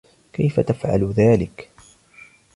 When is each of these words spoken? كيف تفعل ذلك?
كيف 0.33 0.59
تفعل 0.59 1.03
ذلك? 1.13 1.69